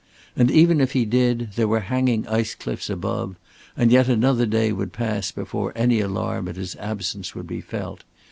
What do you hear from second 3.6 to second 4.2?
and yet